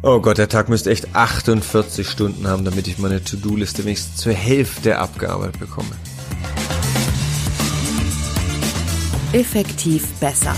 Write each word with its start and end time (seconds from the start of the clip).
Oh 0.00 0.20
Gott, 0.20 0.38
der 0.38 0.48
Tag 0.48 0.68
müsste 0.68 0.90
echt 0.92 1.16
48 1.16 2.08
Stunden 2.08 2.46
haben, 2.46 2.64
damit 2.64 2.86
ich 2.86 2.98
meine 2.98 3.24
To-Do-Liste 3.24 3.84
wenigstens 3.84 4.16
zur 4.16 4.32
Hälfte 4.32 4.98
abgearbeitet 4.98 5.58
bekomme. 5.58 5.90
Effektiv 9.32 10.06
besser. 10.20 10.54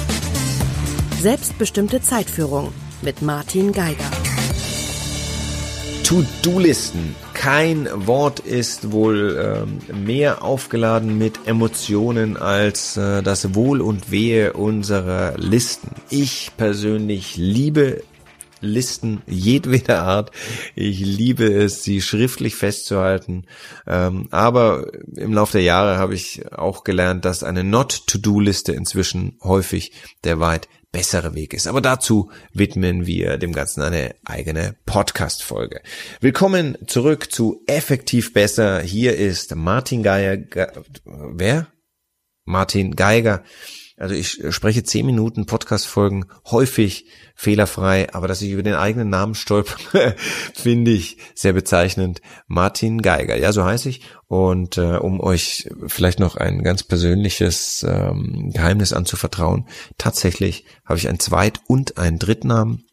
Selbstbestimmte 1.20 2.02
Zeitführung 2.02 2.70
mit 3.00 3.22
Martin 3.22 3.72
Geiger. 3.72 4.10
To-Do-Listen. 6.04 7.14
Kein 7.32 7.88
Wort 7.94 8.40
ist 8.40 8.92
wohl 8.92 9.64
ähm, 9.90 10.04
mehr 10.04 10.44
aufgeladen 10.44 11.16
mit 11.16 11.46
Emotionen 11.46 12.36
als 12.36 12.98
äh, 12.98 13.22
das 13.22 13.54
Wohl 13.54 13.80
und 13.80 14.10
Wehe 14.10 14.52
unserer 14.52 15.38
Listen. 15.38 15.92
Ich 16.10 16.50
persönlich 16.58 17.36
liebe 17.38 18.02
Listen 18.60 19.22
jedweder 19.26 20.02
Art. 20.02 20.30
Ich 20.74 21.00
liebe 21.00 21.44
es, 21.44 21.82
sie 21.82 22.00
schriftlich 22.00 22.56
festzuhalten. 22.56 23.46
Ähm, 23.86 24.28
aber 24.30 24.92
im 25.16 25.32
Laufe 25.32 25.52
der 25.52 25.62
Jahre 25.62 25.98
habe 25.98 26.14
ich 26.14 26.52
auch 26.52 26.84
gelernt, 26.84 27.24
dass 27.24 27.42
eine 27.42 27.64
Not-to-Do-Liste 27.64 28.72
inzwischen 28.72 29.38
häufig 29.42 29.92
der 30.24 30.40
weit 30.40 30.68
bessere 30.92 31.34
Weg 31.34 31.54
ist. 31.54 31.66
Aber 31.66 31.80
dazu 31.80 32.30
widmen 32.52 33.06
wir 33.06 33.38
dem 33.38 33.52
Ganzen 33.52 33.82
eine 33.82 34.14
eigene 34.24 34.76
Podcast-Folge. 34.86 35.80
Willkommen 36.20 36.76
zurück 36.86 37.32
zu 37.32 37.62
Effektiv 37.66 38.32
Besser. 38.32 38.80
Hier 38.80 39.16
ist 39.16 39.54
Martin 39.54 40.02
Geiger. 40.02 40.36
Ge 40.36 40.66
wer? 41.04 41.68
Martin 42.44 42.96
Geiger 42.96 43.44
also 44.00 44.14
ich 44.14 44.42
spreche 44.48 44.82
zehn 44.82 45.04
Minuten 45.04 45.44
Podcast-Folgen 45.44 46.24
häufig 46.46 47.04
fehlerfrei, 47.34 48.12
aber 48.14 48.28
dass 48.28 48.40
ich 48.40 48.50
über 48.50 48.62
den 48.62 48.74
eigenen 48.74 49.10
Namen 49.10 49.34
stolper, 49.34 49.76
finde 50.54 50.90
ich 50.90 51.18
sehr 51.34 51.52
bezeichnend. 51.52 52.22
Martin 52.46 53.02
Geiger, 53.02 53.36
ja, 53.36 53.52
so 53.52 53.62
heiße 53.62 53.90
ich. 53.90 54.00
Und 54.26 54.78
äh, 54.78 54.96
um 54.96 55.20
euch 55.20 55.68
vielleicht 55.86 56.18
noch 56.18 56.36
ein 56.36 56.62
ganz 56.62 56.82
persönliches 56.82 57.84
ähm, 57.86 58.50
Geheimnis 58.54 58.94
anzuvertrauen, 58.94 59.68
tatsächlich 59.98 60.64
habe 60.86 60.98
ich 60.98 61.06
einen 61.06 61.20
Zweit- 61.20 61.60
und 61.66 61.98
einen 61.98 62.18
Drittnamen. 62.18 62.86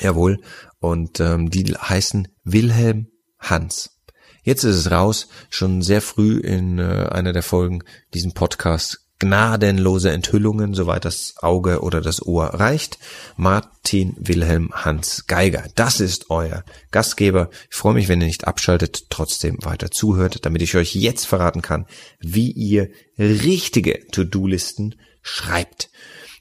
Jawohl. 0.00 0.40
Und 0.80 1.18
ähm, 1.18 1.48
die 1.48 1.64
heißen 1.64 2.28
Wilhelm 2.44 3.06
Hans. 3.38 3.96
Jetzt 4.42 4.64
ist 4.64 4.76
es 4.76 4.90
raus, 4.90 5.28
schon 5.48 5.80
sehr 5.80 6.02
früh 6.02 6.38
in 6.38 6.78
äh, 6.78 7.08
einer 7.10 7.32
der 7.32 7.42
Folgen 7.42 7.82
diesen 8.12 8.34
Podcast 8.34 9.05
gnadenlose 9.18 10.10
Enthüllungen, 10.10 10.74
soweit 10.74 11.04
das 11.04 11.34
Auge 11.38 11.80
oder 11.80 12.00
das 12.00 12.24
Ohr 12.24 12.46
reicht. 12.46 12.98
Martin 13.36 14.14
Wilhelm 14.18 14.70
Hans 14.72 15.26
Geiger. 15.26 15.64
Das 15.74 16.00
ist 16.00 16.30
euer 16.30 16.64
Gastgeber. 16.90 17.50
Ich 17.70 17.76
freue 17.76 17.94
mich, 17.94 18.08
wenn 18.08 18.20
ihr 18.20 18.26
nicht 18.26 18.46
abschaltet, 18.46 19.06
trotzdem 19.08 19.56
weiter 19.62 19.90
zuhört, 19.90 20.44
damit 20.44 20.62
ich 20.62 20.76
euch 20.76 20.94
jetzt 20.94 21.26
verraten 21.26 21.62
kann, 21.62 21.86
wie 22.20 22.50
ihr 22.50 22.90
richtige 23.18 24.06
To-Do-Listen 24.12 24.96
schreibt. 25.22 25.90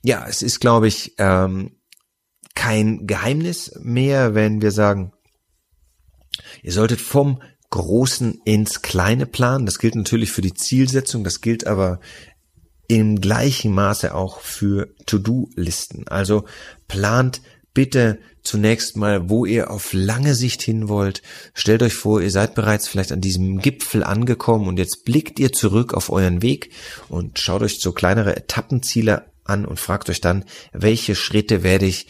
Ja, 0.01 0.25
es 0.27 0.41
ist, 0.41 0.59
glaube 0.59 0.87
ich, 0.87 1.13
ähm, 1.17 1.77
kein 2.55 3.07
Geheimnis 3.07 3.71
mehr, 3.81 4.35
wenn 4.35 4.61
wir 4.61 4.71
sagen, 4.71 5.13
ihr 6.61 6.71
solltet 6.71 7.01
vom 7.01 7.41
Großen 7.69 8.39
ins 8.45 8.81
Kleine 8.81 9.25
planen. 9.25 9.65
Das 9.65 9.79
gilt 9.79 9.95
natürlich 9.95 10.31
für 10.31 10.41
die 10.41 10.53
Zielsetzung, 10.53 11.23
das 11.23 11.41
gilt 11.41 11.67
aber 11.67 11.99
im 12.87 13.21
gleichen 13.21 13.73
Maße 13.73 14.13
auch 14.13 14.39
für 14.39 14.93
To-Do-Listen. 15.05 16.07
Also 16.07 16.45
plant 16.87 17.41
bitte 17.73 18.19
zunächst 18.41 18.95
mal, 18.95 19.29
wo 19.29 19.45
ihr 19.45 19.69
auf 19.69 19.93
lange 19.93 20.33
Sicht 20.33 20.61
hin 20.61 20.87
wollt. 20.87 21.21
Stellt 21.53 21.83
euch 21.83 21.93
vor, 21.93 22.21
ihr 22.21 22.31
seid 22.31 22.55
bereits 22.55 22.87
vielleicht 22.87 23.11
an 23.11 23.21
diesem 23.21 23.59
Gipfel 23.59 24.03
angekommen 24.03 24.67
und 24.67 24.79
jetzt 24.79 25.03
blickt 25.03 25.39
ihr 25.39 25.51
zurück 25.51 25.93
auf 25.93 26.09
euren 26.09 26.41
Weg 26.41 26.71
und 27.09 27.39
schaut 27.39 27.61
euch 27.61 27.79
so 27.79 27.91
kleinere 27.91 28.35
Etappenziele 28.35 29.25
an 29.43 29.65
und 29.65 29.79
fragt 29.79 30.09
euch 30.09 30.21
dann, 30.21 30.45
welche 30.73 31.15
Schritte 31.15 31.63
werde 31.63 31.85
ich 31.85 32.07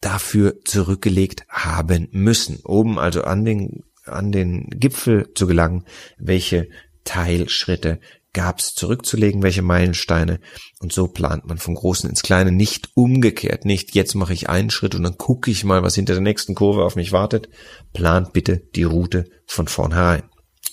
dafür 0.00 0.64
zurückgelegt 0.64 1.44
haben 1.48 2.08
müssen. 2.10 2.60
Oben 2.64 2.98
also 2.98 3.22
an 3.22 3.44
den, 3.44 3.84
an 4.04 4.32
den 4.32 4.68
Gipfel 4.70 5.32
zu 5.34 5.46
gelangen, 5.46 5.84
welche 6.18 6.68
Teilschritte 7.04 8.00
gab's 8.32 8.74
zurückzulegen, 8.74 9.42
welche 9.42 9.62
Meilensteine. 9.62 10.40
Und 10.78 10.92
so 10.92 11.08
plant 11.08 11.46
man 11.46 11.58
vom 11.58 11.74
Großen 11.74 12.08
ins 12.08 12.22
Kleine, 12.22 12.52
nicht 12.52 12.90
umgekehrt, 12.94 13.64
nicht 13.64 13.94
jetzt 13.94 14.14
mache 14.14 14.32
ich 14.32 14.48
einen 14.48 14.70
Schritt 14.70 14.94
und 14.94 15.02
dann 15.02 15.18
gucke 15.18 15.50
ich 15.50 15.64
mal, 15.64 15.82
was 15.82 15.94
hinter 15.94 16.14
der 16.14 16.22
nächsten 16.22 16.54
Kurve 16.54 16.84
auf 16.84 16.96
mich 16.96 17.12
wartet. 17.12 17.48
Plant 17.92 18.32
bitte 18.32 18.62
die 18.74 18.84
Route 18.84 19.24
von 19.46 19.66
vornherein. 19.66 20.22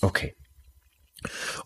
Okay. 0.00 0.34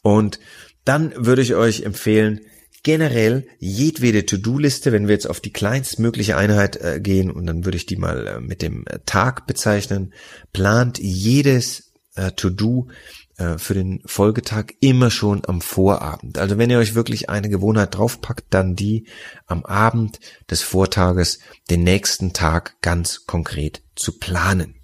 Und 0.02 0.38
dann 0.84 1.12
würde 1.16 1.42
ich 1.42 1.54
euch 1.54 1.82
empfehlen, 1.82 2.40
generell 2.82 3.46
jedwede 3.58 4.26
To-Do-Liste, 4.26 4.92
wenn 4.92 5.06
wir 5.06 5.14
jetzt 5.14 5.28
auf 5.28 5.40
die 5.40 5.52
kleinstmögliche 5.52 6.36
Einheit 6.36 6.76
äh, 6.76 7.00
gehen 7.00 7.30
und 7.30 7.46
dann 7.46 7.64
würde 7.64 7.76
ich 7.76 7.86
die 7.86 7.96
mal 7.96 8.26
äh, 8.26 8.40
mit 8.40 8.62
dem 8.62 8.84
äh, 8.86 8.98
Tag 9.06 9.46
bezeichnen, 9.46 10.12
plant 10.52 10.98
jedes 10.98 11.92
äh, 12.16 12.32
To-Do 12.32 12.88
äh, 13.37 13.59
für 13.59 13.75
den 13.75 14.03
Folgetag 14.04 14.75
immer 14.81 15.10
schon 15.10 15.43
am 15.47 15.60
Vorabend. 15.60 16.38
Also 16.38 16.59
wenn 16.59 16.70
ihr 16.70 16.78
euch 16.78 16.94
wirklich 16.94 17.31
eine 17.31 17.48
Gewohnheit 17.48 17.97
draufpackt, 17.97 18.47
dann 18.50 18.76
die 18.76 19.06
am 19.47 19.65
Abend 19.65 20.20
des 20.50 20.62
Vortages 20.62 21.38
den 21.71 21.82
nächsten 21.82 22.32
Tag 22.32 22.81
ganz 22.82 23.26
konkret 23.26 23.82
zu 23.94 24.19
planen. 24.19 24.76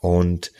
Und 0.00 0.52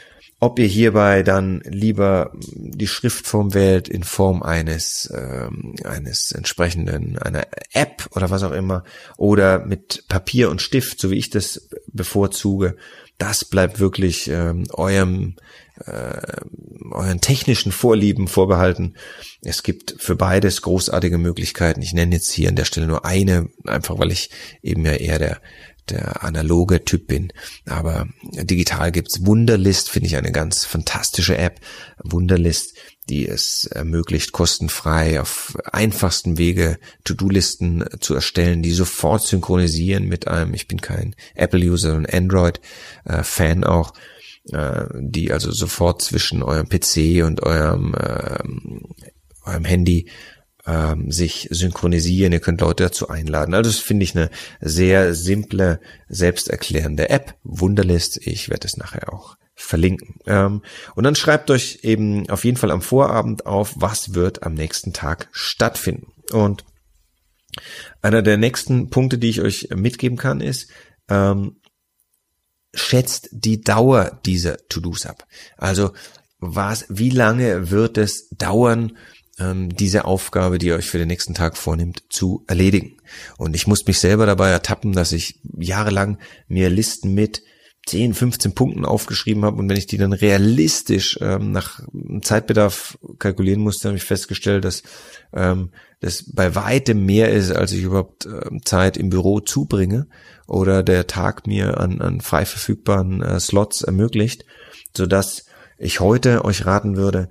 ob 0.45 0.59
ihr 0.59 0.67
hierbei 0.67 1.23
dann 1.23 1.63
lieber 1.65 2.31
die 2.35 2.87
Schriftform 2.87 3.55
wählt 3.55 3.89
in 3.89 4.03
Form 4.03 4.43
eines 4.43 5.11
ähm, 5.17 5.75
eines 5.85 6.33
entsprechenden 6.33 7.17
einer 7.17 7.47
App 7.73 8.07
oder 8.15 8.29
was 8.29 8.43
auch 8.43 8.53
immer 8.53 8.85
oder 9.17 9.65
mit 9.65 10.05
Papier 10.09 10.51
und 10.51 10.61
Stift, 10.61 11.01
so 11.01 11.11
wie 11.11 11.17
ich 11.17 11.31
das 11.31 11.67
bevorzuge, 11.87 12.77
das 13.17 13.47
bleibt 13.47 13.81
wirklich 13.81 14.29
ähm, 14.29 14.65
eurem 14.75 15.37
äh, 15.87 16.21
euren 16.91 17.23
technischen 17.23 17.73
Vorlieben 17.73 18.29
vorbehalten. 18.29 18.97
Es 19.41 19.63
gibt 19.63 19.97
für 19.99 20.15
beides 20.15 20.61
großartige 20.61 21.17
Möglichkeiten. 21.17 21.81
Ich 21.81 21.95
nenne 21.95 22.17
jetzt 22.17 22.31
hier 22.31 22.51
an 22.51 22.57
der 22.57 22.67
Stelle 22.67 22.87
nur 22.87 23.07
eine, 23.07 23.49
einfach 23.65 23.99
weil 23.99 24.13
ich 24.13 24.29
eben 24.63 24.85
ja 24.85 24.93
eher 24.93 25.19
der 25.19 25.41
der 25.91 26.25
analoge 26.25 26.85
Typ 26.85 27.07
bin. 27.07 27.33
Aber 27.67 28.09
digital 28.23 28.93
gibt's 28.93 29.25
Wunderlist, 29.25 29.91
finde 29.91 30.09
ich 30.09 30.17
eine 30.17 30.33
ganz 30.33 30.65
fantastische 30.65 31.37
App. 31.37 31.61
Wunderlist, 32.03 32.77
die 33.09 33.29
es 33.29 33.67
ermöglicht, 33.67 34.33
kostenfrei 34.33 35.21
auf 35.21 35.57
einfachsten 35.65 36.39
Wege 36.39 36.79
To-Do-Listen 37.05 37.85
zu 38.01 38.15
erstellen, 38.15 38.63
die 38.63 38.73
sofort 38.73 39.27
synchronisieren 39.27 40.07
mit 40.07 40.27
einem, 40.27 40.55
ich 40.55 40.69
bin 40.69 40.81
kein 40.81 41.15
Apple-User, 41.35 41.93
sondern 41.93 42.15
Android-Fan 42.15 43.63
äh, 43.63 43.67
auch, 43.67 43.93
äh, 44.53 44.85
die 45.01 45.33
also 45.33 45.53
sofort 45.53 46.03
zwischen 46.03 46.43
eurem 46.43 46.69
PC 46.69 47.25
und 47.25 47.43
eurem, 47.43 47.95
äh, 47.95 48.39
eurem 49.45 49.65
Handy 49.65 50.09
ähm, 50.67 51.11
sich 51.11 51.49
synchronisieren. 51.51 52.33
Ihr 52.33 52.41
könnt 52.41 52.61
Leute 52.61 52.85
dazu 52.85 53.09
einladen. 53.09 53.55
Also 53.55 53.71
das 53.71 53.81
finde 53.81 54.05
ich 54.05 54.17
eine 54.17 54.31
sehr 54.61 55.15
simple, 55.15 55.81
selbsterklärende 56.09 57.11
App. 57.11 57.35
Wunderlist. 57.43 58.27
Ich 58.27 58.49
werde 58.49 58.67
es 58.67 58.77
nachher 58.77 59.13
auch 59.13 59.37
verlinken. 59.55 60.17
Ähm, 60.27 60.63
und 60.95 61.05
dann 61.05 61.15
schreibt 61.15 61.51
euch 61.51 61.81
eben 61.83 62.29
auf 62.29 62.45
jeden 62.45 62.57
Fall 62.57 62.71
am 62.71 62.83
Vorabend 62.83 63.47
auf, 63.47 63.75
was 63.77 64.15
wird 64.15 64.43
am 64.43 64.55
nächsten 64.55 64.93
Tag 64.93 65.29
stattfinden. 65.33 66.13
Und 66.33 66.65
einer 68.03 68.23
der 68.23 68.37
nächsten 68.37 68.91
Punkte, 68.91 69.19
die 69.19 69.29
ich 69.29 69.41
euch 69.41 69.69
mitgeben 69.75 70.19
kann, 70.19 70.41
ist, 70.41 70.71
ähm, 71.09 71.61
schätzt 72.75 73.29
die 73.31 73.61
Dauer 73.61 74.21
dieser 74.27 74.57
To-Dos 74.69 75.07
ab. 75.07 75.27
Also 75.57 75.93
was, 76.39 76.87
wie 76.89 77.11
lange 77.11 77.71
wird 77.71 77.97
es 77.97 78.29
dauern, 78.31 78.97
ähm, 79.39 79.75
diese 79.75 80.05
Aufgabe, 80.05 80.59
die 80.59 80.69
ihr 80.69 80.77
euch 80.77 80.91
für 80.91 80.99
den 80.99 81.09
nächsten 81.09 81.35
Tag 81.35 81.57
vornimmt, 81.57 82.05
zu 82.09 82.45
erledigen? 82.47 82.97
Und 83.39 83.55
ich 83.55 83.67
muss 83.67 83.87
mich 83.87 83.99
selber 83.99 84.27
dabei 84.27 84.51
ertappen, 84.51 84.93
dass 84.93 85.13
ich 85.13 85.41
jahrelang 85.57 86.19
mir 86.49 86.71
Listen 86.71 87.15
mit 87.15 87.43
10, 87.87 88.15
15 88.15 88.55
Punkten 88.55 88.85
aufgeschrieben 88.85 89.45
habe 89.45 89.59
und 89.59 89.69
wenn 89.69 89.77
ich 89.77 89.87
die 89.87 89.99
dann 89.99 90.13
realistisch 90.13 91.19
ähm, 91.21 91.53
nach 91.53 91.81
Zeitbedarf 92.23 92.99
kalkulieren 93.19 93.61
musste, 93.61 93.89
habe 93.89 93.99
ich 93.99 94.05
festgestellt, 94.05 94.65
dass 94.65 94.83
ähm, 95.35 95.71
das 96.01 96.25
bei 96.33 96.55
weitem 96.55 97.05
mehr 97.05 97.31
ist, 97.31 97.51
als 97.51 97.73
ich 97.73 97.83
überhaupt 97.83 98.27
ähm, 98.27 98.61
Zeit 98.65 98.97
im 98.97 99.11
Büro 99.11 99.41
zubringe 99.41 100.07
oder 100.47 100.83
der 100.83 101.07
Tag 101.07 101.47
mir 101.47 101.79
an, 101.79 102.01
an 102.01 102.21
frei 102.21 102.47
verfügbaren 102.47 103.23
äh, 103.23 103.39
Slots 103.39 103.83
ermöglicht, 103.83 104.47
so 104.97 105.07
dass 105.07 105.45
ich 105.77 106.01
heute 106.01 106.45
euch 106.45 106.65
raten 106.65 106.97
würde, 106.97 107.29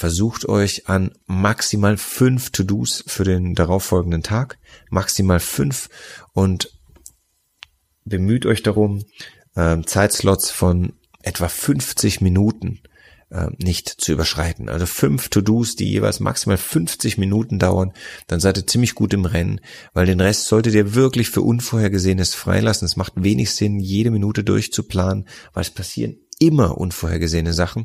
versucht 0.00 0.48
euch 0.48 0.88
an 0.88 1.12
maximal 1.26 1.98
fünf 1.98 2.50
To-Dos 2.52 3.04
für 3.06 3.22
den 3.22 3.54
darauffolgenden 3.54 4.22
Tag, 4.22 4.58
maximal 4.88 5.40
fünf 5.40 5.90
und 6.32 6.72
bemüht 8.06 8.46
euch 8.46 8.62
darum, 8.62 9.04
ähm, 9.56 9.86
Zeitslots 9.86 10.50
von 10.50 10.94
etwa 11.22 11.48
50 11.48 12.22
Minuten 12.22 12.80
äh, 13.28 13.48
nicht 13.58 13.90
zu 13.90 14.12
überschreiten. 14.12 14.70
Also 14.70 14.86
fünf 14.86 15.28
To-Dos, 15.28 15.76
die 15.76 15.90
jeweils 15.90 16.18
maximal 16.18 16.56
50 16.56 17.18
Minuten 17.18 17.58
dauern, 17.58 17.92
dann 18.26 18.40
seid 18.40 18.56
ihr 18.56 18.66
ziemlich 18.66 18.94
gut 18.94 19.12
im 19.12 19.26
Rennen, 19.26 19.60
weil 19.92 20.06
den 20.06 20.20
Rest 20.20 20.46
solltet 20.46 20.72
ihr 20.72 20.94
wirklich 20.94 21.28
für 21.28 21.42
Unvorhergesehenes 21.42 22.34
freilassen. 22.34 22.86
Es 22.86 22.96
macht 22.96 23.12
wenig 23.16 23.54
Sinn, 23.54 23.78
jede 23.78 24.10
Minute 24.10 24.44
durchzuplanen, 24.44 25.28
weil 25.52 25.60
es 25.60 25.70
passieren 25.70 26.16
immer 26.38 26.78
unvorhergesehene 26.78 27.52
Sachen. 27.52 27.84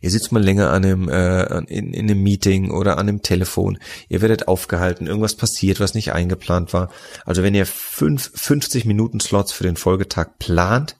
Ihr 0.00 0.10
sitzt 0.10 0.30
mal 0.30 0.42
länger 0.42 0.70
an 0.70 0.84
einem, 0.84 1.08
äh, 1.08 1.58
in, 1.64 1.92
in 1.92 2.08
einem 2.08 2.22
Meeting 2.22 2.70
oder 2.70 2.98
an 2.98 3.08
einem 3.08 3.22
Telefon. 3.22 3.78
Ihr 4.08 4.20
werdet 4.20 4.46
aufgehalten, 4.46 5.08
irgendwas 5.08 5.34
passiert, 5.34 5.80
was 5.80 5.94
nicht 5.94 6.12
eingeplant 6.12 6.72
war. 6.72 6.90
Also 7.24 7.42
wenn 7.42 7.54
ihr 7.54 7.66
fünf, 7.66 8.30
50 8.34 8.84
Minuten 8.84 9.18
Slots 9.18 9.52
für 9.52 9.64
den 9.64 9.76
Folgetag 9.76 10.38
plant, 10.38 10.96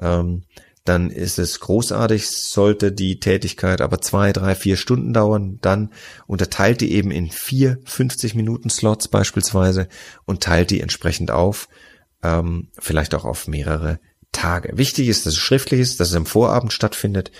ähm, 0.00 0.42
dann 0.84 1.10
ist 1.10 1.38
es 1.38 1.60
großartig. 1.60 2.28
Sollte 2.28 2.90
die 2.90 3.20
Tätigkeit 3.20 3.80
aber 3.80 4.00
zwei, 4.00 4.32
drei, 4.32 4.56
vier 4.56 4.76
Stunden 4.76 5.12
dauern, 5.12 5.58
dann 5.60 5.92
unterteilt 6.26 6.80
die 6.80 6.92
eben 6.92 7.12
in 7.12 7.30
vier 7.30 7.78
50 7.84 8.34
Minuten 8.34 8.70
Slots 8.70 9.06
beispielsweise 9.06 9.88
und 10.24 10.42
teilt 10.42 10.70
die 10.70 10.80
entsprechend 10.80 11.30
auf, 11.30 11.68
ähm, 12.24 12.68
vielleicht 12.76 13.14
auch 13.14 13.24
auf 13.24 13.46
mehrere 13.46 14.00
Tage. 14.32 14.76
Wichtig 14.76 15.08
ist, 15.08 15.26
dass 15.26 15.34
es 15.34 15.38
schriftlich 15.38 15.80
ist, 15.80 16.00
dass 16.00 16.08
es 16.08 16.14
am 16.14 16.26
Vorabend 16.26 16.72
stattfindet 16.72 17.30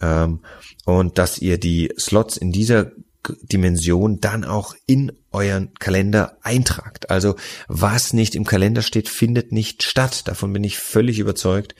ähm, 0.00 0.40
und 0.84 1.18
dass 1.18 1.38
ihr 1.38 1.58
die 1.58 1.92
Slots 1.98 2.36
in 2.36 2.52
dieser 2.52 2.92
Dimension 3.42 4.20
dann 4.20 4.44
auch 4.44 4.74
in 4.86 5.12
euren 5.30 5.74
Kalender 5.74 6.38
eintragt. 6.42 7.10
Also 7.10 7.36
was 7.68 8.12
nicht 8.12 8.34
im 8.34 8.44
Kalender 8.44 8.82
steht, 8.82 9.08
findet 9.08 9.52
nicht 9.52 9.82
statt. 9.82 10.26
Davon 10.26 10.52
bin 10.52 10.64
ich 10.64 10.78
völlig 10.78 11.18
überzeugt. 11.18 11.74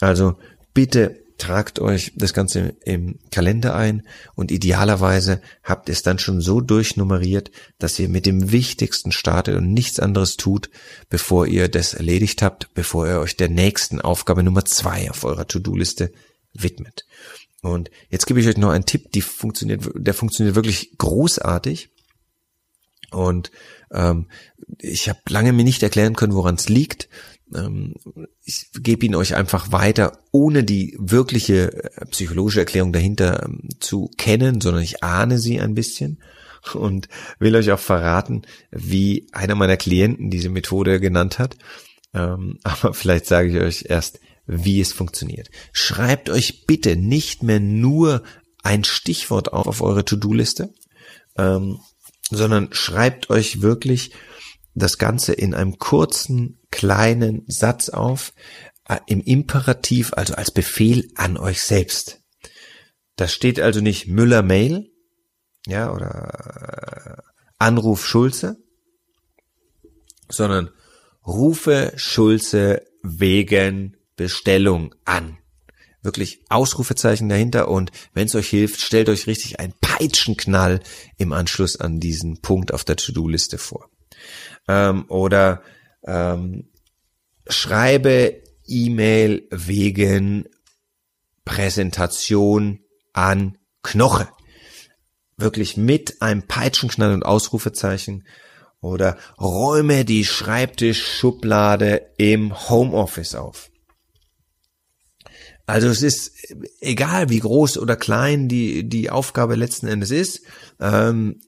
Also 0.00 0.36
bitte 0.72 1.22
tragt 1.38 1.80
euch 1.80 2.12
das 2.16 2.32
Ganze 2.32 2.76
im 2.84 3.18
Kalender 3.30 3.74
ein 3.74 4.06
und 4.34 4.50
idealerweise 4.50 5.42
habt 5.62 5.90
es 5.90 6.02
dann 6.02 6.18
schon 6.18 6.40
so 6.40 6.62
durchnummeriert, 6.62 7.50
dass 7.78 7.98
ihr 7.98 8.08
mit 8.08 8.24
dem 8.24 8.52
Wichtigsten 8.52 9.12
startet 9.12 9.56
und 9.56 9.72
nichts 9.72 10.00
anderes 10.00 10.36
tut, 10.38 10.70
bevor 11.10 11.46
ihr 11.46 11.68
das 11.68 11.92
erledigt 11.92 12.40
habt, 12.40 12.72
bevor 12.72 13.06
ihr 13.06 13.20
euch 13.20 13.36
der 13.36 13.50
nächsten 13.50 14.00
Aufgabe 14.00 14.42
Nummer 14.42 14.64
zwei 14.64 15.10
auf 15.10 15.24
eurer 15.24 15.46
To-Do-Liste 15.46 16.10
widmet. 16.54 17.04
Und 17.66 17.90
jetzt 18.10 18.26
gebe 18.26 18.40
ich 18.40 18.46
euch 18.46 18.56
noch 18.56 18.70
einen 18.70 18.86
Tipp, 18.86 19.10
die 19.12 19.22
funktioniert, 19.22 19.88
der 19.94 20.14
funktioniert 20.14 20.54
wirklich 20.54 20.96
großartig. 20.98 21.90
Und 23.10 23.50
ähm, 23.92 24.28
ich 24.78 25.08
habe 25.08 25.20
lange 25.28 25.52
mir 25.52 25.64
nicht 25.64 25.82
erklären 25.82 26.16
können, 26.16 26.34
woran 26.34 26.56
es 26.56 26.68
liegt. 26.68 27.08
Ähm, 27.54 27.94
ich 28.44 28.70
gebe 28.74 29.06
ihn 29.06 29.14
euch 29.14 29.34
einfach 29.34 29.72
weiter, 29.72 30.18
ohne 30.32 30.64
die 30.64 30.96
wirkliche 30.98 31.72
äh, 31.72 32.06
psychologische 32.06 32.60
Erklärung 32.60 32.92
dahinter 32.92 33.44
ähm, 33.44 33.68
zu 33.80 34.10
kennen, 34.16 34.60
sondern 34.60 34.82
ich 34.82 35.02
ahne 35.02 35.38
sie 35.38 35.60
ein 35.60 35.74
bisschen 35.74 36.22
und 36.74 37.08
will 37.38 37.56
euch 37.56 37.70
auch 37.72 37.80
verraten, 37.80 38.42
wie 38.70 39.28
einer 39.32 39.54
meiner 39.54 39.76
Klienten 39.76 40.30
diese 40.30 40.48
Methode 40.50 41.00
genannt 41.00 41.38
hat. 41.38 41.56
Ähm, 42.14 42.58
aber 42.64 42.94
vielleicht 42.94 43.26
sage 43.26 43.48
ich 43.48 43.60
euch 43.60 43.86
erst, 43.88 44.20
wie 44.46 44.80
es 44.80 44.92
funktioniert. 44.92 45.50
Schreibt 45.72 46.30
euch 46.30 46.66
bitte 46.66 46.96
nicht 46.96 47.42
mehr 47.42 47.60
nur 47.60 48.22
ein 48.62 48.84
Stichwort 48.84 49.52
auf 49.52 49.66
auf 49.66 49.82
eure 49.82 50.04
To-Do-Liste, 50.04 50.72
ähm, 51.36 51.80
sondern 52.30 52.72
schreibt 52.72 53.30
euch 53.30 53.62
wirklich 53.62 54.12
das 54.74 54.98
Ganze 54.98 55.32
in 55.32 55.54
einem 55.54 55.78
kurzen, 55.78 56.58
kleinen 56.70 57.44
Satz 57.46 57.88
auf, 57.88 58.32
äh, 58.88 58.98
im 59.06 59.20
Imperativ, 59.22 60.12
also 60.12 60.34
als 60.34 60.50
Befehl 60.50 61.08
an 61.14 61.36
euch 61.36 61.62
selbst. 61.62 62.20
Da 63.16 63.28
steht 63.28 63.60
also 63.60 63.80
nicht 63.80 64.06
Müller 64.06 64.42
Mail, 64.42 64.90
ja, 65.66 65.92
oder 65.92 67.16
äh, 67.16 67.22
Anruf 67.58 68.06
Schulze, 68.06 68.58
sondern 70.28 70.70
rufe 71.26 71.92
Schulze 71.96 72.82
wegen 73.02 73.96
Bestellung 74.16 74.94
an. 75.04 75.38
Wirklich 76.02 76.40
Ausrufezeichen 76.48 77.28
dahinter 77.28 77.68
und 77.68 77.90
wenn 78.14 78.26
es 78.26 78.34
euch 78.34 78.48
hilft, 78.48 78.80
stellt 78.80 79.08
euch 79.08 79.26
richtig 79.26 79.58
ein 79.60 79.74
Peitschenknall 79.80 80.80
im 81.16 81.32
Anschluss 81.32 81.76
an 81.80 82.00
diesen 82.00 82.40
Punkt 82.40 82.72
auf 82.72 82.84
der 82.84 82.96
To-Do-Liste 82.96 83.58
vor. 83.58 83.90
Ähm, 84.68 85.06
oder 85.08 85.62
ähm, 86.06 86.70
schreibe 87.48 88.42
E-Mail 88.66 89.46
wegen 89.50 90.48
Präsentation 91.44 92.80
an 93.12 93.58
Knoche. 93.82 94.28
Wirklich 95.36 95.76
mit 95.76 96.22
einem 96.22 96.42
Peitschenknall 96.46 97.12
und 97.12 97.24
Ausrufezeichen 97.24 98.26
oder 98.80 99.16
räume 99.40 100.04
die 100.04 100.24
Schreibtischschublade 100.24 102.14
im 102.16 102.68
Homeoffice 102.68 103.34
auf. 103.34 103.70
Also 105.66 105.88
es 105.88 106.02
ist 106.02 106.32
egal, 106.80 107.28
wie 107.28 107.40
groß 107.40 107.78
oder 107.78 107.96
klein 107.96 108.48
die, 108.48 108.88
die 108.88 109.10
Aufgabe 109.10 109.56
letzten 109.56 109.88
Endes 109.88 110.10
ist, 110.12 110.42
ähm, 110.80 111.40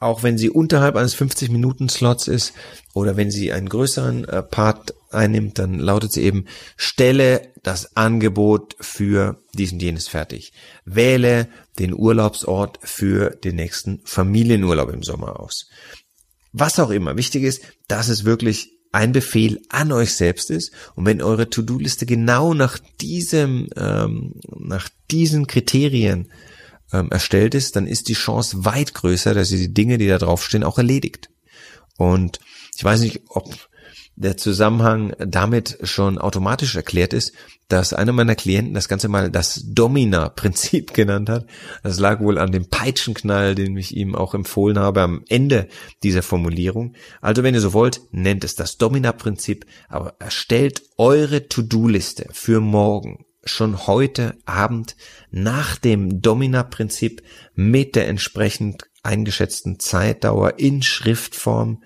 auch 0.00 0.22
wenn 0.22 0.38
sie 0.38 0.50
unterhalb 0.50 0.94
eines 0.94 1.16
50-Minuten-Slots 1.16 2.28
ist 2.28 2.52
oder 2.94 3.16
wenn 3.16 3.30
sie 3.30 3.52
einen 3.52 3.68
größeren 3.68 4.26
äh, 4.26 4.42
Part 4.42 4.94
einnimmt, 5.10 5.58
dann 5.58 5.78
lautet 5.78 6.12
sie 6.12 6.22
eben, 6.22 6.44
stelle 6.76 7.52
das 7.62 7.96
Angebot 7.96 8.76
für 8.80 9.42
diesen 9.54 9.80
jenes 9.80 10.06
fertig. 10.06 10.52
Wähle 10.84 11.48
den 11.78 11.94
Urlaubsort 11.94 12.78
für 12.82 13.30
den 13.30 13.56
nächsten 13.56 14.00
Familienurlaub 14.04 14.92
im 14.92 15.02
Sommer 15.02 15.40
aus. 15.40 15.68
Was 16.52 16.78
auch 16.78 16.90
immer. 16.90 17.16
Wichtig 17.16 17.42
ist, 17.42 17.62
dass 17.88 18.08
es 18.08 18.24
wirklich 18.24 18.77
ein 18.92 19.12
Befehl 19.12 19.60
an 19.68 19.92
euch 19.92 20.14
selbst 20.14 20.50
ist. 20.50 20.72
Und 20.94 21.06
wenn 21.06 21.22
eure 21.22 21.50
To-Do-Liste 21.50 22.06
genau 22.06 22.54
nach 22.54 22.78
diesem, 23.00 23.68
ähm, 23.76 24.34
nach 24.58 24.88
diesen 25.10 25.46
Kriterien 25.46 26.28
ähm, 26.92 27.10
erstellt 27.10 27.54
ist, 27.54 27.76
dann 27.76 27.86
ist 27.86 28.08
die 28.08 28.14
Chance 28.14 28.64
weit 28.64 28.94
größer, 28.94 29.34
dass 29.34 29.50
ihr 29.50 29.58
die 29.58 29.74
Dinge, 29.74 29.98
die 29.98 30.08
da 30.08 30.18
draufstehen, 30.18 30.64
auch 30.64 30.78
erledigt. 30.78 31.30
Und 31.96 32.40
ich 32.76 32.84
weiß 32.84 33.00
nicht, 33.00 33.22
ob 33.28 33.67
der 34.18 34.36
Zusammenhang 34.36 35.14
damit 35.18 35.78
schon 35.84 36.18
automatisch 36.18 36.74
erklärt 36.74 37.12
ist, 37.12 37.32
dass 37.68 37.92
einer 37.92 38.12
meiner 38.12 38.34
Klienten 38.34 38.74
das 38.74 38.88
Ganze 38.88 39.08
mal 39.08 39.30
das 39.30 39.62
Domina-Prinzip 39.64 40.92
genannt 40.94 41.28
hat. 41.28 41.46
Das 41.84 42.00
lag 42.00 42.20
wohl 42.20 42.38
an 42.38 42.50
dem 42.50 42.68
Peitschenknall, 42.68 43.54
den 43.54 43.76
ich 43.76 43.96
ihm 43.96 44.16
auch 44.16 44.34
empfohlen 44.34 44.78
habe 44.78 45.02
am 45.02 45.22
Ende 45.28 45.68
dieser 46.02 46.22
Formulierung. 46.22 46.94
Also 47.20 47.44
wenn 47.44 47.54
ihr 47.54 47.60
so 47.60 47.72
wollt, 47.72 48.00
nennt 48.10 48.42
es 48.42 48.56
das 48.56 48.76
Domina-Prinzip, 48.76 49.66
aber 49.88 50.16
erstellt 50.18 50.82
eure 50.96 51.48
To-Do-Liste 51.48 52.26
für 52.32 52.60
morgen 52.60 53.24
schon 53.44 53.86
heute 53.86 54.36
Abend 54.46 54.96
nach 55.30 55.76
dem 55.76 56.20
Domina-Prinzip 56.20 57.22
mit 57.54 57.94
der 57.94 58.08
entsprechend 58.08 58.88
eingeschätzten 59.04 59.78
Zeitdauer 59.78 60.58
in 60.58 60.82
Schriftform 60.82 61.82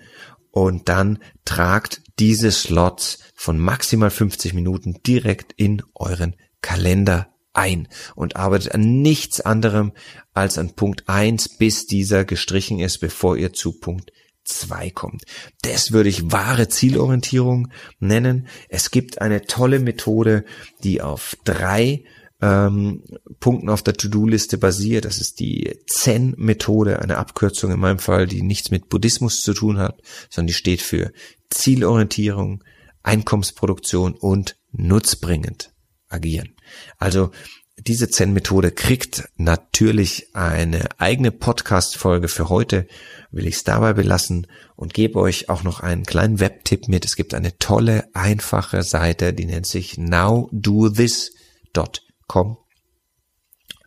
und 0.53 0.87
dann 0.87 1.17
tragt 1.45 2.03
diese 2.19 2.51
Slots 2.51 3.17
von 3.33 3.57
maximal 3.57 4.11
50 4.11 4.53
Minuten 4.53 5.01
direkt 5.05 5.51
in 5.53 5.81
euren 5.95 6.35
Kalender 6.61 7.33
ein 7.53 7.87
und 8.13 8.35
arbeitet 8.35 8.75
an 8.75 9.01
nichts 9.01 9.41
anderem 9.41 9.93
als 10.35 10.59
an 10.59 10.75
Punkt 10.75 11.09
1, 11.09 11.57
bis 11.57 11.87
dieser 11.87 12.23
gestrichen 12.23 12.79
ist, 12.79 12.99
bevor 12.99 13.35
ihr 13.35 13.51
zu 13.51 13.79
Punkt 13.79 14.11
2 14.43 14.91
kommt. 14.91 15.23
Das 15.63 15.91
würde 15.91 16.09
ich 16.09 16.31
wahre 16.31 16.67
Zielorientierung 16.67 17.69
nennen. 17.99 18.47
Es 18.69 18.91
gibt 18.91 19.21
eine 19.21 19.41
tolle 19.45 19.79
Methode, 19.79 20.45
die 20.83 21.01
auf 21.01 21.35
drei 21.45 22.03
ähm, 22.43 23.03
Punkten 23.39 23.69
auf 23.69 23.83
der 23.83 23.93
To-Do-Liste 23.93 24.57
basiert. 24.57 25.05
Das 25.05 25.19
ist 25.19 25.39
die 25.39 25.79
Zen-Methode, 25.87 26.99
eine 26.99 27.17
Abkürzung 27.17 27.71
in 27.71 27.79
meinem 27.79 27.99
Fall, 27.99 28.27
die 28.27 28.41
nichts 28.41 28.69
mit 28.69 28.89
Buddhismus 28.89 29.41
zu 29.41 29.53
tun 29.53 29.77
hat, 29.77 30.01
sondern 30.29 30.47
die 30.47 30.53
steht 30.53 30.81
für 30.81 31.13
Zielorientierung, 31.49 32.63
Einkommensproduktion 33.01 34.15
und 34.15 34.57
nutzbringend 34.73 35.71
agieren. 36.09 36.55
Also 36.97 37.31
diese 37.77 38.09
Zen-Methode 38.09 38.71
kriegt 38.71 39.29
natürlich 39.37 40.35
eine 40.35 40.89
eigene 40.97 41.31
Podcast-Folge 41.31 42.27
für 42.27 42.49
heute, 42.49 42.87
will 43.31 43.47
ich 43.47 43.55
es 43.55 43.63
dabei 43.63 43.93
belassen 43.93 44.47
und 44.75 44.93
gebe 44.93 45.19
euch 45.19 45.49
auch 45.49 45.63
noch 45.63 45.79
einen 45.79 46.03
kleinen 46.03 46.41
Webtipp 46.41 46.89
mit. 46.89 47.05
Es 47.05 47.15
gibt 47.15 47.33
eine 47.33 47.57
tolle, 47.57 48.09
einfache 48.13 48.83
Seite, 48.83 49.33
die 49.33 49.45
nennt 49.45 49.65
sich 49.65 49.97
nowdothis.com. 49.97 52.03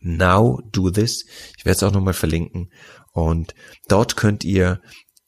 Now 0.00 0.60
do 0.72 0.90
this. 0.90 1.26
Ich 1.58 1.64
werde 1.64 1.76
es 1.76 1.82
auch 1.82 1.92
nochmal 1.92 2.14
verlinken. 2.14 2.70
Und 3.12 3.54
dort 3.88 4.16
könnt 4.16 4.44
ihr 4.44 4.80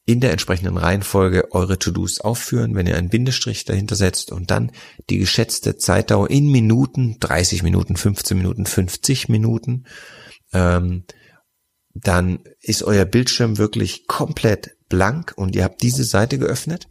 in 0.05 0.21
der 0.21 0.31
entsprechenden 0.31 0.77
Reihenfolge 0.77 1.51
eure 1.51 1.77
To-Dos 1.77 2.19
aufführen, 2.19 2.73
wenn 2.73 2.87
ihr 2.87 2.97
einen 2.97 3.09
Bindestrich 3.09 3.65
dahinter 3.65 3.95
setzt 3.95 4.31
und 4.31 4.49
dann 4.49 4.71
die 5.09 5.19
geschätzte 5.19 5.77
Zeitdauer 5.77 6.31
in 6.31 6.49
Minuten, 6.49 7.17
30 7.19 7.61
Minuten, 7.61 7.95
15 7.95 8.35
Minuten, 8.35 8.65
50 8.65 9.29
Minuten, 9.29 9.85
ähm, 10.51 11.03
dann 11.93 12.39
ist 12.61 12.81
euer 12.81 13.05
Bildschirm 13.05 13.59
wirklich 13.59 14.07
komplett 14.07 14.77
blank 14.87 15.33
und 15.35 15.55
ihr 15.55 15.63
habt 15.63 15.83
diese 15.83 16.03
Seite 16.03 16.39
geöffnet 16.39 16.87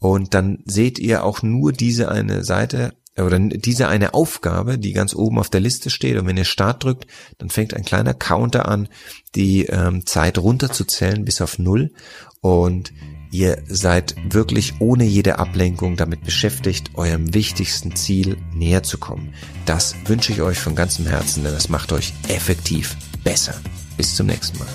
und 0.00 0.34
dann 0.34 0.62
seht 0.64 0.98
ihr 0.98 1.22
auch 1.22 1.42
nur 1.42 1.72
diese 1.72 2.10
eine 2.10 2.42
Seite 2.44 2.94
oder 3.22 3.38
diese 3.38 3.88
eine 3.88 4.14
Aufgabe, 4.14 4.78
die 4.78 4.92
ganz 4.92 5.14
oben 5.14 5.38
auf 5.38 5.50
der 5.50 5.60
Liste 5.60 5.90
steht. 5.90 6.16
Und 6.16 6.26
wenn 6.26 6.36
ihr 6.36 6.44
Start 6.44 6.84
drückt, 6.84 7.06
dann 7.38 7.50
fängt 7.50 7.74
ein 7.74 7.84
kleiner 7.84 8.14
Counter 8.14 8.68
an, 8.68 8.88
die 9.34 9.66
ähm, 9.66 10.06
Zeit 10.06 10.38
runterzuzählen 10.38 11.24
bis 11.24 11.40
auf 11.40 11.58
Null. 11.58 11.92
Und 12.40 12.92
ihr 13.30 13.62
seid 13.66 14.14
wirklich 14.32 14.80
ohne 14.80 15.04
jede 15.04 15.38
Ablenkung 15.38 15.96
damit 15.96 16.24
beschäftigt, 16.24 16.92
eurem 16.94 17.34
wichtigsten 17.34 17.94
Ziel 17.96 18.36
näher 18.54 18.82
zu 18.82 18.98
kommen. 18.98 19.34
Das 19.66 19.94
wünsche 20.06 20.32
ich 20.32 20.40
euch 20.40 20.58
von 20.58 20.74
ganzem 20.74 21.06
Herzen, 21.06 21.44
denn 21.44 21.52
das 21.52 21.68
macht 21.68 21.92
euch 21.92 22.14
effektiv 22.28 22.96
besser. 23.24 23.54
Bis 23.96 24.14
zum 24.14 24.26
nächsten 24.26 24.58
Mal. 24.58 24.68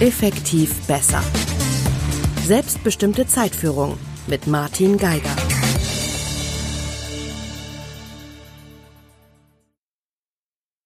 Effektiv 0.00 0.74
besser. 0.86 1.22
Selbstbestimmte 2.46 3.26
Zeitführung 3.26 3.98
mit 4.28 4.46
Martin 4.46 4.96
Geiger. 4.96 5.55